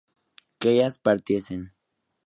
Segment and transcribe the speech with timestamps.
[0.57, 1.75] que ellas partiesen